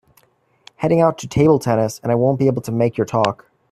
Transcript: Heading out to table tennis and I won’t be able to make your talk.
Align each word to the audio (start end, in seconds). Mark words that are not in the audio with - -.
Heading 0.77 0.99
out 0.99 1.19
to 1.19 1.27
table 1.27 1.59
tennis 1.59 1.99
and 2.01 2.11
I 2.11 2.15
won’t 2.15 2.39
be 2.39 2.47
able 2.47 2.63
to 2.63 2.71
make 2.71 2.97
your 2.97 3.05
talk. 3.05 3.51